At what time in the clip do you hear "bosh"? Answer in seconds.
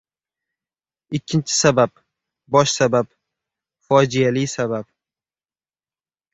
2.51-2.73